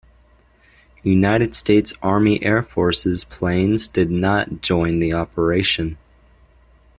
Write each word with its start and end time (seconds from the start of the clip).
United 1.03 1.53
States 1.53 1.93
Army 2.01 2.41
Air 2.43 2.63
Forces 2.63 3.23
planes 3.23 3.87
did 3.87 4.09
not 4.09 4.63
join 4.63 4.99
the 4.99 5.13
operation. 5.13 5.95